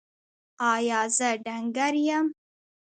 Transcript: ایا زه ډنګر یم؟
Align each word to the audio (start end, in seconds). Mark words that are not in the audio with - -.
ایا 0.73 1.01
زه 1.17 1.29
ډنګر 1.43 1.93
یم؟ 2.07 2.25